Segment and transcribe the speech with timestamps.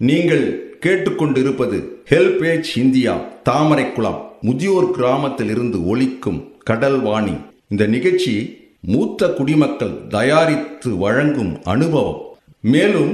[0.00, 0.44] நீங்கள்
[0.82, 1.78] கேட்டுக்கொண்டிருப்பது
[2.10, 3.12] HelpAge India
[3.44, 7.34] Thamaraikulam முதியோர் கிராமத்தில் இருந்து ஒலிக்கும் கடல் வாணி
[7.68, 8.34] இந்த நிகழ்ச்சி
[8.80, 12.20] மூத்த குடிமக்கள் தயாரித்து வழங்கும் அனுபவம்.
[12.60, 13.12] மேலும்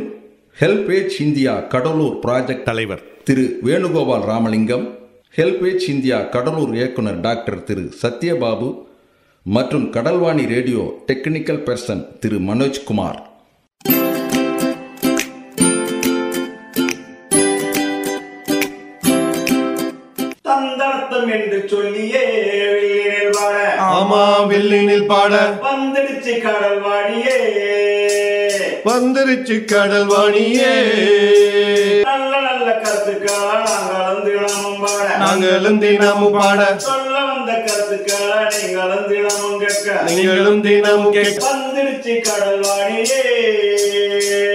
[0.60, 4.86] ஹெல்பேஜ் இந்தியா கடலூர் ப்ராஜெக்ட் தலைவர் திரு வேணுகோபால் ராமலிங்கம்
[5.36, 8.68] ஹெல்பேஜ் இந்தியா கடலூர் இயக்குனர் டாக்டர் திரு சத்யபாபு
[9.46, 13.20] மற்றும் Kadalvani radio technical person Thiru Manojkumar.
[24.54, 25.32] வில்லினில் பாட
[25.64, 27.38] வந்துடுச்சு கடல் வாடியே
[28.86, 30.72] வந்துருச்சு கடல் வாணியே
[32.04, 35.06] நல்ல நல்ல கருத்துக்களா நாங்களும் தினமும் பாட.
[35.22, 36.60] நாங்களும் தினமும் பாட.
[36.86, 39.88] சொல்ல வந்த கருத்துக்களா நீங்களும் தினமும் கேட்க.
[40.08, 41.40] நீங்களும் தினமும் கேட்க.
[41.46, 43.22] வந்துடுச்சு கடல் வாடியே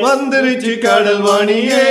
[0.05, 1.85] வந்துருச்சு கடல் வாணியே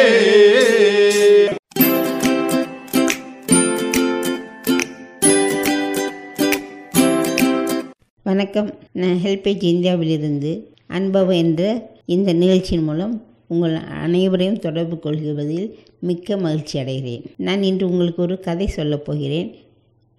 [8.29, 8.75] வணக்கம்.
[8.93, 10.51] நான் ஹெல்பேஜ் இந்தியாவிலிருந்து
[10.87, 17.25] அனுபவம் என்ற இந்த நிகழ்ச்சியின் மூலம் உங்கள் அனைவரையும் தொடர்பு கொள்வதில் மிக்க மகிழ்ச்சி அடைகிறேன்.
[17.37, 19.55] நான் இன்று உங்களுக்கு ஒரு கதை சொல்லப் போகிறேன்.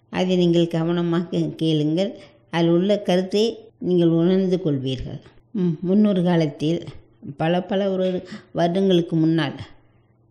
[0.10, 2.12] அதை நீங்கள் கவனமாக கேளுங்கள்.
[2.50, 5.20] அதில் உள்ள கருத்தை நீங்கள் உணர்ந்து கொள்வீர்கள்.
[5.80, 6.84] முன்னொரு காலத்தில்
[7.38, 9.54] பல பல ஒரு வருடங்களுக்கு முன்னால்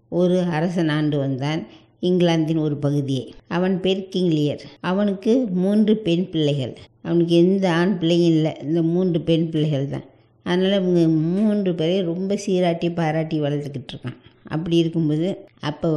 [0.09, 1.67] ஒரு அரசன் ஆண்டு வந்தான்.
[2.07, 3.25] இங்கிலாந்தின் ஒரு பகுதியை
[3.57, 5.33] அவன் பேர் கிங்லியர் அவனுக்கு
[5.63, 6.75] மூன்று பெண் பிள்ளைகள்.
[7.07, 8.53] அவனுக்கு எந்த ஆண் பிள்ளையும் இல்லை.
[8.67, 10.07] இந்த மூன்று பெண் பிள்ளைகள் தான்.
[10.47, 11.01] அதனால் இவங்க
[11.35, 14.19] மூன்று பேரையும் ரொம்ப சீராட்டி பாராட்டி வளர்த்துக்கிட்டு இருக்கான்.
[14.55, 15.29] அப்படி இருக்கும்போது
[15.71, 15.89] அப்போ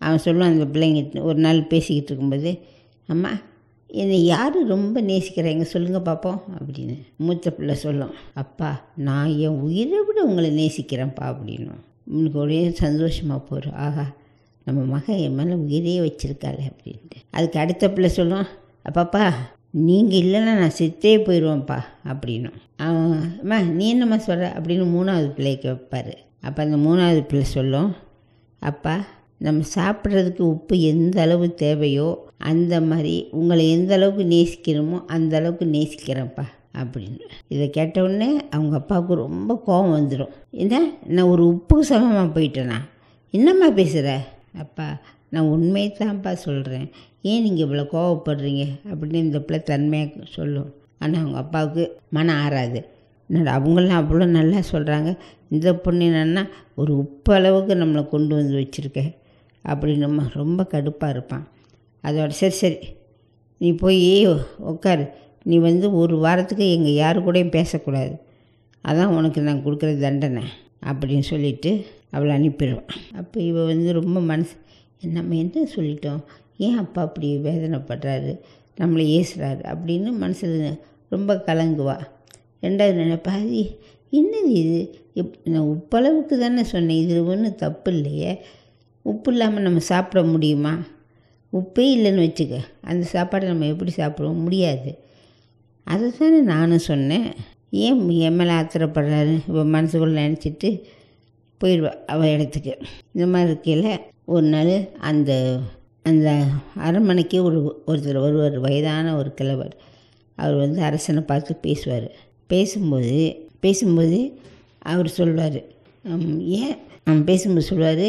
[0.00, 2.50] அவன் சொல்லுவான் அந்த பிள்ளைங்க ஒரு நாள் பேசிக்கிட்டு இருக்கும்போது
[3.08, 3.30] அம்மா
[3.90, 8.14] என்னை யார் ரொம்ப நேசிக்கிறாங்க சொல்லுங்கள் பார்ப்போம் அப்படின்னு மூத்த பிள்ளை சொல்லும்.
[8.42, 8.70] அப்பா
[9.08, 11.82] நான் என் உயிரை விட உங்களை நேசிக்கிறேன்ப்பா அப்படின்னும்.
[12.16, 14.06] உனக்கு ஒரே சந்தோஷமாக போகிறோம் ஆஹா
[14.66, 17.18] நம்ம மகன் என் மேலே உயிரே வச்சுருக்காள் அப்படின்ட்டு.
[17.30, 18.46] அதுக்கு அடுத்த பிள்ளை சொல்லுவோம்
[18.88, 19.24] அப்பாப்பா
[19.86, 21.78] நீங்கள் இல்லைன்னா நான் செத்தே போயிடுவேன்ப்பா
[22.12, 22.58] அப்படின்னும்.
[22.76, 27.90] அம்மா நீ என்னம்மா சொல்கிற அப்படின்னு மூணாவது பிள்ளையை வைப்பார் அப்போ அந்த மூணாவது பிள்ளை சொல்லும்
[28.58, 28.94] அப்பா
[29.38, 32.08] நம்ம சாப்பிட்றதுக்கு உப்பு எந்த அளவு தேவையோ
[32.38, 36.44] அந்த மாதிரி உங்களை எந்த அளவுக்கு நேசிக்கிறோமோ அந்த அளவுக்கு நேசிக்கிறேன்ப்பா
[36.80, 37.26] அப்படின்னு.
[37.48, 42.78] இதை கேட்டவுடனே அவங்க அப்பாவுக்கு ரொம்ப கோபம் வந்துடும் என்ன நான் ஒரு உப்புக்கு சமமாக போயிட்டேனா?
[43.34, 44.08] என்னம்மா பேசுகிற
[44.58, 44.86] அப்பா
[45.28, 46.90] நான் உண்மையை தான்ப்பா சொல்கிறேன்
[47.22, 48.64] ஏன் நீங்கள் இவ்வளோ கோவப்படுறீங்க?
[48.90, 50.74] அப்படின்னு இந்த பிள்ளை தன்மையாக சொல்லும்.
[50.98, 52.80] ஆனால் அவங்க அப்பாவுக்கு மனம் ஆறாது.
[53.30, 55.10] என்னடா அவங்களாம் அவ்வளோ நல்லா சொல்கிறாங்க
[55.48, 56.42] இந்த பொண்ணு என்னன்னா
[56.74, 59.02] ஒரு உப்பு அளவுக்கு நம்மளை கொண்டு வந்து வச்சுருக்க
[59.64, 61.44] அப்படின்னு நம்ம ரொம்ப கடுப்பாக இருப்பான்.
[62.04, 62.78] அதோட சரி சரி
[63.56, 64.26] நீ போய்
[64.72, 65.04] உட்காரு
[65.42, 68.14] நீ வந்து ஒரு வாரத்துக்கு எங்கள் யாரு கூடயும் பேசக்கூடாது.
[68.84, 70.42] அதான் உனக்கு நான் கொடுக்குற தண்டனை.
[70.84, 72.88] அப்படின்னு சொல்லிட்டு அவளை அனுப்பிடுவான்.
[73.14, 74.56] அப்போ இவள் வந்து ரொம்ப மனசு
[75.02, 76.22] நம்ம என்ன சொல்லிட்டோம்?
[76.58, 78.38] ஏன் அப்பா அப்படி வேதனைப்படுறாரு?
[78.80, 79.76] நம்மளை ஏசுறாரு?
[79.76, 82.00] அப்படின்னு மனசில் ரொம்ப கலங்குவா.
[82.62, 83.80] ரெண்டாவது நினைப்பா அது
[84.12, 84.98] என்னது இது?
[85.14, 87.08] இப் நான் உப்பளவுக்கு தானே சொன்னேன்.
[87.08, 88.44] இது ஒன்றும் தப்பு இல்லையே.
[89.02, 90.78] உப்பு இல்லாமல் நம்ம சாப்பிட முடியுமா?
[91.52, 92.58] உப்பே இல்லைன்னு வச்சுக்க.
[92.80, 94.40] அந்த சாப்பாடை நம்ம எப்படி சாப்பிடுவோம்?
[94.40, 94.98] முடியாது.
[95.84, 97.32] அதை தானே நானும் சொன்னேன்.
[97.70, 99.34] ஏன் என் மேலே ஆத்திரப்படுறாரு?
[99.48, 100.68] இவன் மனசுக்குள்ள நினச்சிட்டு
[101.60, 102.72] போயிடுவாள் அவள் இடத்துக்கு.
[103.12, 104.74] இந்த மாதிரி இருக்கையில் ஒரு நாள்
[105.10, 105.58] அந்த
[106.02, 106.28] அந்த
[106.86, 109.74] அரண்மனைக்கு ஒரு ஒருத்தர் ஒருவர் வயதான ஒரு கிழவர்
[110.38, 112.08] அவர் வந்து அரசனை பார்த்து பேசுவார்.
[112.46, 113.14] பேசும்போது
[113.60, 114.18] பேசும்போது
[114.78, 115.60] அவர் சொல்வார்
[116.60, 116.76] ஏன்?
[117.04, 118.06] அவன் பேசும்போது சொல்வார்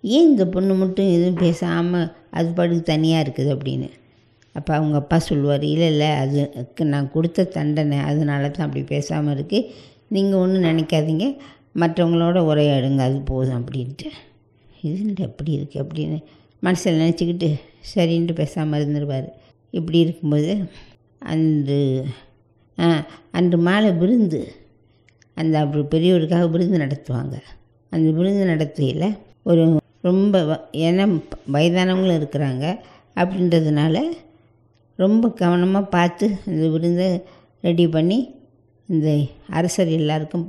[0.00, 3.88] ஏன் இந்த பொண்ணு மட்டும் எதுவும் பேசாமல் அது பாட்டுக்கு தனியாக இருக்குது அப்படின்னு.
[4.58, 9.70] அப்போ அவங்க அப்பா சொல்லுவார் இல்லை இல்லை அதுக்கு நான் கொடுத்த தண்டனை அதனால தான் அப்படி பேசாமல் இருக்குது
[10.08, 11.24] நீங்கள் ஒன்றும் நினைக்காதீங்க.
[11.74, 14.06] மற்றவங்களோட உரையாடுங்க அது போதும் அப்படின்ட்டு.
[14.80, 16.18] இது எப்படி இருக்குது அப்படின்னு
[16.60, 17.48] மனசில் நினச்சிக்கிட்டு
[17.94, 19.28] சரின்ட்டு பேசாமல் இருந்துருவார்.
[19.70, 20.52] இப்படி இருக்கும்போது
[21.18, 22.06] அன்று
[23.30, 24.42] அன்று மாலை விருந்து
[25.34, 27.36] அந்த அப்படி பெரியவருக்காக விருந்து நடத்துவாங்க.
[27.90, 31.04] அந்த விருந்து நடத்தையில் ஒரு ரொம்ப வ- ஏன்னா
[31.52, 32.64] வயதானவங்களும் இருக்கிறாங்க.
[33.16, 33.96] அப்படின்றதுனால
[35.02, 37.08] ரொம்ப கவனமாக பார்த்து இந்த விருந்தை
[37.66, 38.18] ரெடி பண்ணி
[38.88, 39.08] இந்த
[39.58, 40.46] அரசர் எல்லாருக்கும்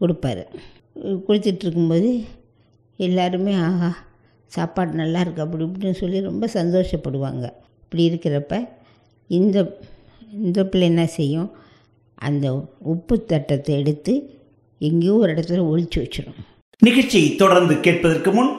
[0.00, 0.44] கொடுப்பாரு.
[1.26, 2.10] கொடுத்துட்டு இருக்கும்போது
[3.06, 3.90] எல்லாருமே ஆஹா
[4.52, 7.44] சாப்பாடு நல்லா இருக்கு அப்படி இப்படின்னு சொல்லி ரொம்ப சந்தோஷப்படுவாங்க.
[7.84, 8.54] இப்படி இருக்கிறப்ப
[9.38, 9.56] இந்த
[10.46, 11.50] இந்த பிள்ளை என்ன செய்யும்?
[12.26, 12.46] அந்த
[12.92, 14.12] உப்பு தட்டத்தை எடுத்து
[14.80, 16.38] எங்கேயோ ஒரு இடத்துல ஒழிச்சு வச்சிடும்.
[16.82, 18.52] நிகழ்ச்சியை தொடர்ந்து கேட்பதற்கு முன்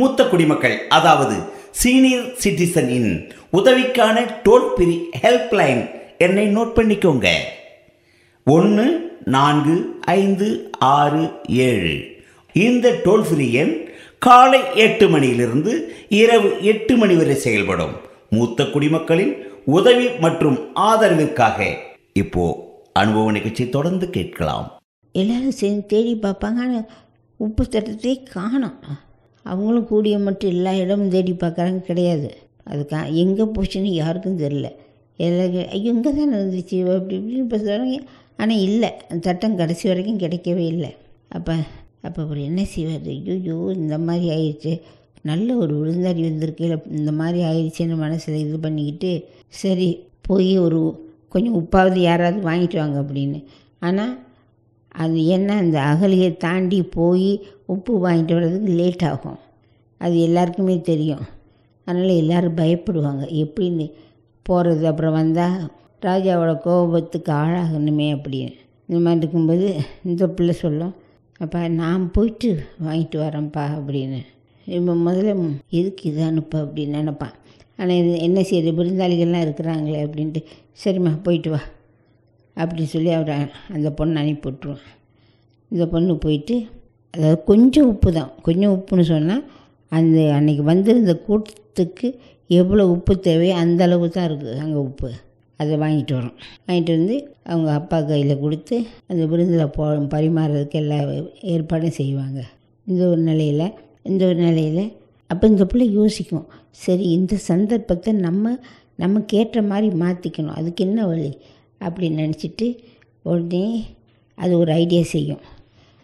[0.00, 1.36] மூத்த குடிமக்கள் அதாவது
[1.80, 5.80] சீனியர் சிட்டிசனின் உதவிக்கான டோல் ஃப்ரீ ஹெல்ப்லைன்
[6.18, 7.26] என்னை நோட் பண்ணிக்கோங்க.
[8.44, 8.86] ஒன்று
[9.24, 11.96] நான்கு ஐந்து ஆறு ஏழு.
[12.52, 13.74] இந்த டோல் ஃப்ரீ எண்
[14.18, 17.94] காலை எட்டு மணியிலிருந்து இரவு எட்டு மணி வரை செயல்படும்.
[18.30, 19.34] மூத்த குடிமக்களின்
[19.64, 21.74] உதவி மற்றும் ஆதரவிற்காக
[22.12, 22.44] இப்போ
[22.92, 24.78] அனுபவ நிகழ்ச்சி தொடர்ந்து கேட்கலாம்.
[25.12, 26.84] எல்லாரும் சேர்ந்து தேடி பார்ப்பாங்க.
[27.36, 28.80] உப்பு தட்டத்தையே காணும்.
[29.52, 32.28] அவங்களும் கூடிய மட்டும் எல்லா இடமும் தேடி பார்க்குறாங்க கிடையாது.
[32.70, 34.68] அது கா எங்கே போச்சுன்னு யாருக்கும் தெரில
[35.18, 37.98] எல்லாரும் ஐயோ இங்கே தான் இருந்துச்சு அப்படி இப்படின்னு பேசுகிறாங்க
[38.42, 38.90] ஆனால் இல்லை.
[39.10, 40.90] அந்த சட்டம் கடைசி வரைக்கும் கிடைக்கவே இல்லை.
[41.36, 41.54] அப்போ
[42.06, 43.06] அப்போ அவர் என்ன செய்வார்?
[43.14, 44.72] ஐயோ இந்த மாதிரி ஆயிடுச்சு
[45.30, 49.10] நல்ல ஒரு விருந்தாடி வந்திருக்கையில் இந்த மாதிரி ஆயிடுச்சுன்னு மனசில் இது பண்ணிக்கிட்டு
[49.62, 49.88] சரி
[50.28, 50.80] போய் ஒரு
[51.34, 53.38] கொஞ்சம் உப்பாவது யாராவது வாங்கிட்டு வாங்க அப்படின்னு.
[53.86, 54.12] ஆனால்
[54.96, 57.30] அது என்ன அந்த அகலியை தாண்டி போய்
[57.66, 59.38] உப்பு வாங்கிட்டு வர்றதுக்கு லேட் ஆகும்.
[60.00, 61.24] அது எல்லாருக்குமே தெரியும்.
[61.84, 63.24] அதனால் எல்லோரும் பயப்படுவாங்க.
[63.42, 63.86] எப்படின்னு
[64.42, 65.56] போகிறது அப்புறம் வந்தால்
[66.02, 68.54] ராஜாவோட கோபத்துக்கு ஆளாகணுமே அப்படின்னு.
[68.88, 69.66] இந்த மாதிரி இருக்கும்போது
[70.04, 70.94] இந்த பிள்ளை சொல்லும்
[71.38, 72.50] அப்பா நான் போயிட்டு
[72.84, 74.20] வாங்கிட்டு வரேன்ப்பா அப்படின்னு.
[74.64, 75.32] இப்போ முதல்ல
[75.70, 77.34] எதுக்கு இது அனுப்ப அப்படின்னு நினப்பான்.
[77.78, 78.70] ஆனால் இது என்ன செய்யுது?
[78.78, 80.40] விருந்தாளிகள்லாம் இருக்கிறாங்களே அப்படின்ட்டு
[80.84, 81.60] சரிம்மா போயிட்டு வா.
[82.56, 83.36] அப்படி சொல்லி அவரை
[83.76, 84.84] அந்த பொண்ணை அனுப்பி விட்ருவான்
[85.70, 86.56] இந்த பொண்ணு போயிட்டு
[87.14, 88.32] அதாவது கொஞ்சம் உப்பு தான்.
[88.46, 89.44] கொஞ்சம் உப்புன்னு சொன்னால்
[89.92, 92.08] அந்த அன்றைக்கி வந்திருந்த கூட்டத்துக்கு
[92.50, 95.08] எவ்வளோ உப்பு தேவையோ அந்த அளவு தான் இருக்குது அங்கே உப்பு.
[95.60, 96.36] அதை வாங்கிட்டு வரோம்.
[96.66, 97.16] வாங்கிட்டு வந்து
[97.50, 98.76] அவங்க அப்பா கையில் கொடுத்து
[99.10, 100.98] அந்த விருந்தில் போ பரிமாறுறதுக்கு எல்லா
[101.54, 102.40] ஏற்பாடும் செய்வாங்க.
[102.86, 103.66] இந்த ஒரு நிலையில்
[104.10, 104.84] இந்த ஒரு நிலையில்
[105.30, 106.46] அப்போ இந்த பிள்ளை யோசிக்கும்
[106.84, 108.54] சரி இந்த சந்தர்ப்பத்தை நம்ம
[109.04, 111.30] நமக்கு ஏற்ற மாதிரி மாற்றிக்கணும் அதுக்கு என்ன வழி?
[111.80, 112.66] அப்படின்னு நினச்சிட்டு
[113.30, 113.64] உடனே
[114.38, 115.42] அது ஒரு ஐடியா செய்யும்.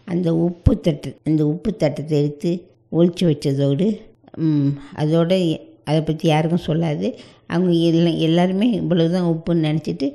[0.09, 2.51] அந்த உப்பு தட்டு அந்த உப்பு தட்டத்தை எடுத்து
[2.97, 3.87] ஒழிச்சு வச்சதோடு
[5.03, 5.33] அதோட
[5.89, 7.09] அதை பற்றி யாருக்கும் சொல்லாது.
[7.53, 10.07] அவங்க எல்லாம் எல்லாருமே இவ்வளவுதான் உப்புன்னு நினச்சிட்டு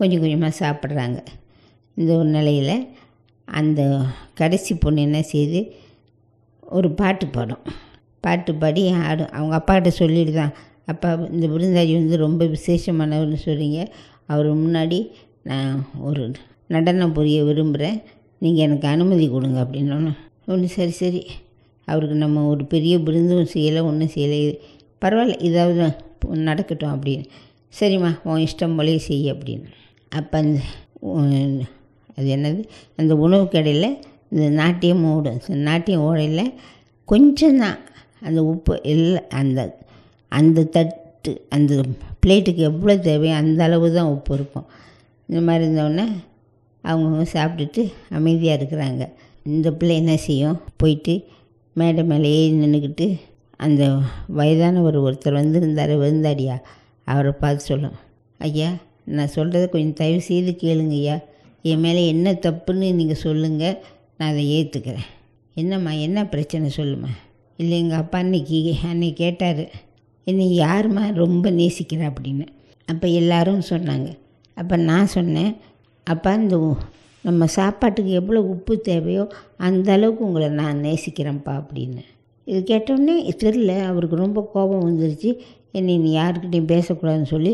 [0.00, 1.18] கொஞ்சம் கொஞ்சமாக சாப்பிட்றாங்க.
[1.96, 2.76] இந்த ஒரு நிலையில்
[3.48, 3.80] அந்த
[4.40, 5.60] கடைசி பொண்ணு என்ன செய்யுது
[6.76, 7.64] ஒரு பாட்டு பாடும்.
[8.24, 10.54] பாட்டு பாடி ஆடும் அவங்க அப்பாக்கிட்ட சொல்லிட்டு தான்
[10.92, 13.80] அப்பா இந்த விருந்தாளி வந்து ரொம்ப விசேஷமானவர்னு சொல்கிறீங்க
[14.26, 14.98] அவர் முன்னாடி
[15.42, 16.22] நான் ஒரு
[16.74, 17.98] நடனம் புரிய விரும்புகிறேன்
[18.42, 20.12] நீங்கள் எனக்கு அனுமதி கொடுங்க அப்படின்னோன்னு.
[20.46, 21.22] ஒன்று சரி சரி.
[21.88, 24.38] அவருக்கு நம்ம ஒரு பெரிய விருந்தும் செய்யலை ஒன்றும் செய்யலை.
[25.04, 25.84] பரவாயில்ல இதாவது
[26.48, 27.26] நடக்கட்டும் அப்படின்னு.
[27.80, 29.68] சரிம்மா உன் இஷ்டம் போலே செய் அப்படின்னு.
[30.08, 30.60] அப்போ அந்த
[32.18, 32.60] அது என்னது?
[32.96, 33.88] அந்த உணவு கடையில்
[34.30, 36.54] இந்த நாட்டியம் ஓடும் நாட்டியம் ஓடையில்
[37.08, 37.78] கொஞ்சம் தான்
[38.20, 39.60] அந்த உப்பு இல்லை அந்த
[40.32, 41.72] அந்த தட்டு அந்த
[42.26, 44.66] பிளேட்டுக்கு எவ்வளோ தேவையோ அந்த அளவு தான் உப்பு இருக்கும்.
[45.28, 46.06] இந்த மாதிரி இருந்தோடனே
[46.84, 47.82] அவங்கவுங்க சாப்பிட்டுட்டு
[48.18, 49.02] அமைதியாக இருக்கிறாங்க.
[49.54, 50.58] இந்த பிள்ளை என்ன செய்யும்?
[50.80, 51.14] போயிட்டு
[51.76, 53.06] மேடை மேலே ஏறி நின்றுக்கிட்டு
[53.64, 53.82] அந்த
[54.38, 56.56] வயதானவர் ஒருத்தர் வந்திருந்தார் விருந்தாடியா
[57.06, 57.96] அவரை பார்த்து சொல்லும்.
[58.40, 58.70] ஐயா
[59.16, 61.16] நான் சொல்கிறத கொஞ்சம் தயவு செய்து கேளுங்க ஐயா.
[61.70, 63.78] என் மேலே என்ன தப்புன்னு நீங்கள் சொல்லுங்கள்
[64.18, 65.08] நான் அதை ஏற்றுக்கிறேன்
[65.56, 67.10] என்னம்மா என்ன பிரச்சனை சொல்லுமா
[67.58, 68.58] இல்லை எங்கள் அப்பா அன்னைக்கு
[68.90, 69.64] அன்னைக்கு கேட்டார்.
[70.30, 72.46] என்னை யாரும்மா ரொம்ப நேசிக்கிறா அப்படின்னு.
[72.88, 74.08] அப்போ எல்லாரும் சொன்னாங்க.
[74.60, 75.52] அப்போ நான் சொன்னேன்
[76.06, 76.56] அப்போ அந்த
[77.24, 79.22] நம்ம சாப்பாட்டுக்கு எவ்வளோ உப்பு தேவையோ
[79.66, 82.02] அந்த அளவுக்கு உங்களை நான் நேசிக்கிறேன்ப்பா அப்படின்னு.
[82.46, 85.30] இது கேட்டோடனே தெரில அவருக்கு ரொம்ப கோபம் வந்துருச்சு.
[85.78, 87.52] என்னை நீ யாருக்கிட்டையும் பேசக்கூடாதுன்னு சொல்லி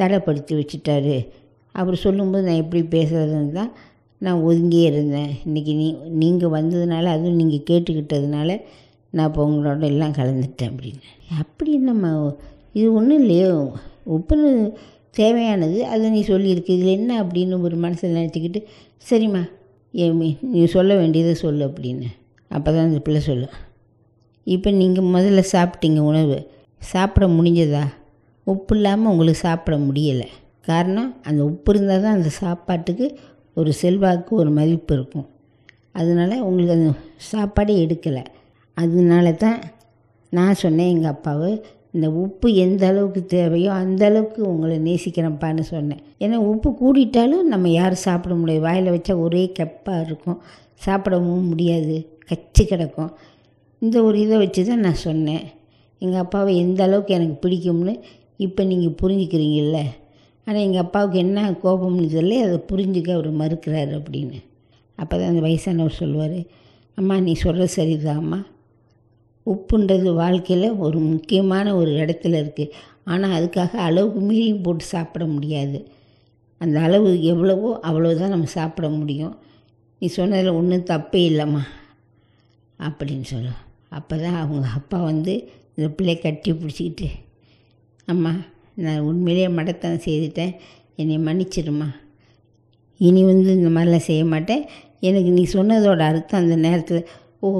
[0.00, 1.16] தடைப்படுத்தி வச்சுட்டாரு.
[1.74, 3.72] அவர் சொல்லும்போது நான் எப்படி பேசுறதுன்னு தான்
[4.20, 5.30] நான் ஒதுங்கியே இருந்தேன்.
[5.46, 5.88] இன்றைக்கி நீ
[6.22, 8.56] நீங்கள் வந்ததுனால அதுவும் நீங்கள் கேட்டுக்கிட்டதுனால
[9.10, 11.06] நான் இப்போ உங்களோட எல்லாம் கலந்துட்டேன் அப்படின்னு.
[11.38, 12.36] அப்படி நம்ம
[12.72, 13.52] இது ஒன்றும் இல்லையோ?
[14.16, 14.50] உப்புன்னு
[15.10, 15.78] தேவையானது.
[15.84, 16.76] அதை நீ சொல்லியிருக்கு.
[16.76, 18.62] இதில் என்ன அப்படின்னு ஒரு மனசில் நினச்சிக்கிட்டு
[19.10, 19.42] சரிம்மா
[19.94, 22.08] ஏமி நீ சொல்ல வேண்டியதை சொல்லு அப்படின்னு.
[22.48, 23.56] அப்போ தான் அந்த பிள்ளை சொல்லும்
[24.46, 26.36] இப்போ நீங்கள் முதல்ல சாப்பிட்டீங்க உணவு.
[26.92, 27.82] சாப்பிட முடிஞ்சதா?
[28.46, 30.28] உப்பு இல்லாமல் உங்களுக்கு சாப்பிட முடியலை.
[30.68, 33.06] காரணம் அந்த உப்பு இருந்தால் தான் அந்த சாப்பாட்டுக்கு
[33.54, 35.26] ஒரு செல்வாக்கு ஒரு மதிப்பு இருக்கும்.
[35.92, 38.24] அதனால் உங்களுக்கு அந்த சாப்பாடே எடுக்கலை.
[38.76, 39.58] அதனால தான்
[40.32, 41.50] நான் சொன்னேன் எங்கள் அப்பாவை
[41.94, 46.02] இந்த உப்பு எந்த அளவுக்கு தேவையோ அந்த அளவுக்கு உங்களை நேசிக்கிறேன்ப்பான்னு சொன்னேன்.
[46.24, 48.64] ஏன்னா உப்பு கூடிட்டாலும் நம்ம யாரும் சாப்பிட முடியாது.
[48.66, 50.38] வாயில் வச்சா ஒரே கெப்பாக இருக்கும்.
[50.86, 51.96] சாப்பிடவும் முடியாது.
[52.28, 53.10] கச்சி கிடக்கும்.
[53.82, 55.44] இந்த ஒரு இதை வச்சு தான் நான் சொன்னேன்.
[56.02, 57.94] எங்கள் அப்பாவை எந்த அளவுக்கு எனக்கு பிடிக்கும்னு
[58.46, 59.80] இப்போ நீங்கள் புரிஞ்சுக்கிறீங்கல்ல?
[60.46, 64.38] ஆனால் எங்கள் அப்பாவுக்கு என்ன கோபம்னு சொல்லி அதை புரிஞ்சுக்க அவர் மறுக்கிறாரு அப்படின்னு.
[64.98, 66.38] அப்போ தான் அந்த வயசானவர் சொல்லுவார்
[66.98, 68.40] அம்மா நீ சொல்கிறது சரிதாம்மா.
[69.46, 72.72] உப்புன்றது வாழ்க்கையில் ஒரு முக்கியமான ஒரு இடத்துல இருக்குது
[73.04, 75.78] ஆனால் அதுக்காக அளவுக்கு மீறியும் போட்டு சாப்பிட முடியாது.
[76.58, 79.34] அந்த அளவு எவ்வளவோ அவ்வளோதான் நம்ம சாப்பிட முடியும்.
[79.98, 81.62] நீ சொன்னதில் ஒன்றும் தப்பே இல்லைம்மா.
[82.78, 83.60] அப்படின்னு சொல்லும்
[83.98, 85.32] அப்போ தான் அவங்க அப்பா வந்து
[85.74, 87.08] இந்த பிள்ளைய கட்டி பிடிச்சிக்கிட்டு
[88.04, 88.32] அம்மா
[88.84, 90.54] நான் உண்மையிலேயே மடத்தனம் செய்துட்டேன்.
[91.00, 91.88] என்னை மன்னிச்சிடுமா
[92.96, 94.62] இனி வந்து இந்த மாதிரிலாம் செய்ய மாட்டேன்.
[95.08, 97.06] எனக்கு நீ சொன்னதோட அர்த்தம் அந்த நேரத்தில்
[97.40, 97.50] ஓ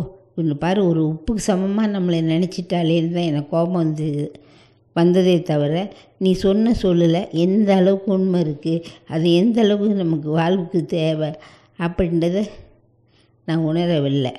[0.40, 4.06] கொஞ்சம் பாரு ஒரு உப்புக்கு சமமாக நம்மளை நினச்சிட்டாலேன்னு தான் எனக்கு கோபம் வந்து
[4.96, 11.30] வந்ததே தவிர நீ சொன்ன சொல்லலை எந்த அளவுக்கு உண்மை இருக்குது அது எந்த அளவுக்கு நமக்கு வாழ்வுக்கு தேவை
[11.78, 12.38] அப்படின்றத
[13.44, 14.32] நான் உணரவில்லை.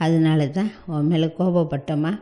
[0.00, 2.12] அதனால தான் உன் மேலே கோபப்பட்டோமா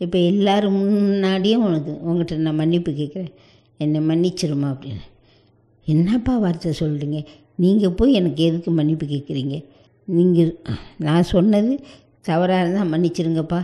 [0.00, 3.32] இப்போ எல்லாரும் முன்னாடியும் உனக்கு உங்கள்கிட்ட நான் மன்னிப்பு கேட்குறேன்
[3.76, 5.04] என்னை மன்னிச்சிருமா அப்படின்னு
[5.86, 9.64] என்னப்பா வார்த்தை சொல்கிறீங்க நீங்கள் போய் எனக்கு எதுக்கு மன்னிப்பு கேட்குறீங்க
[10.04, 10.52] நீங்கள்
[10.96, 11.72] நான் சொன்னது
[12.28, 13.60] தவறாக இருந்தால் மன்னிச்சிருங்கப்பா.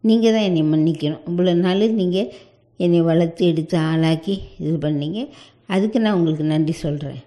[0.00, 1.22] நீங்கள் தான் என்னை மன்னிக்கணும்.
[1.30, 2.30] இவ்வளோ நாள் நீங்கள்
[2.76, 5.20] என்னை வளர்த்து எடுத்து ஆளாக்கி இது பண்ணீங்க.
[5.66, 7.20] அதுக்கு நான் உங்களுக்கு நன்றி சொல்கிறேன்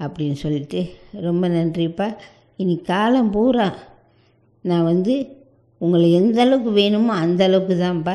[0.00, 0.80] அப்படின்னு சொல்லிட்டு
[1.26, 2.16] ரொம்ப நன்றிப்பா.
[2.56, 3.66] இனி காலம் பூரா
[4.60, 5.14] நான் வந்து
[5.78, 8.14] உங்களை எந்த அளவுக்கு வேணுமோ அந்த அளவுக்கு தான்ப்பா.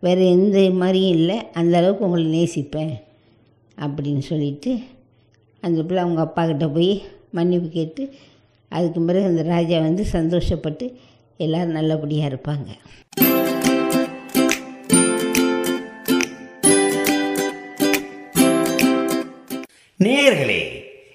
[0.00, 1.36] வேறு எந்த மாதிரியும் இல்லை.
[1.52, 2.94] அந்த அளவுக்கு உங்களை நேசிப்பேன்.
[3.78, 4.72] அப்படின்னு சொல்லிட்டு
[5.60, 8.02] அந்த பிள்ளை அவங்க அப்பா கிட்ட போய் மன்னிப்பு கேட்டு
[8.68, 10.86] அதுக்கு பிறகு அந்த ராஜா வந்து சந்தோஷப்பட்டு
[11.36, 12.68] எல்லோரும் நல்லபடியாக இருப்பாங்க.
[20.00, 20.62] நேயர்களே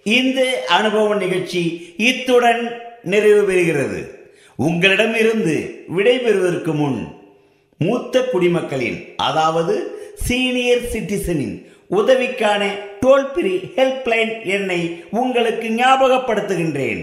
[0.04, 1.62] இந்த அனுபவ நிகழ்ச்சி
[1.98, 2.62] இத்துடன்
[3.04, 4.00] நிறைவு பெறுகிறது.
[4.56, 7.00] உங்களிடமிருந்து விடைபெறுவதற்கு முன்
[7.78, 9.76] மூத்த குடிமக்களின் அதாவது
[10.16, 11.56] சீனியர் சிட்டிசனின்
[12.00, 12.64] உதவிக்கான
[13.00, 17.02] டோல் ஃப்ரீ ஹெல்ப்லைன் எண்ணை உங்களுக்கு ஞாபகப்படுத்துகின்றேன்.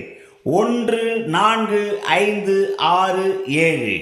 [0.49, 4.01] ஒன்று நான்கு ஐந்து ஆறு ஏழு.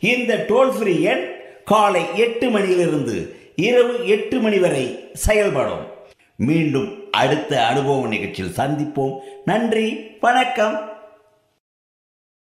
[0.00, 5.86] இந்த டோல் ஃப்ரீ எண் காலை எட்டு மணியிலிருந்து இரவு எட்டு மணி வரை செயல்படும்.
[6.36, 9.18] மீண்டும் அடுத்த அனுபவ நிகழ்ச்சியில் சந்திப்போம்.
[9.44, 10.93] நன்றி வணக்கம்.